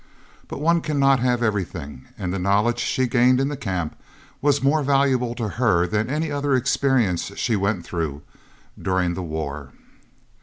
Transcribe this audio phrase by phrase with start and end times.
[0.47, 3.95] But one cannot have everything, and the knowledge she gained in the Camp
[4.41, 8.23] was more valuable to her than any other experience she went through
[8.81, 9.69] during the war.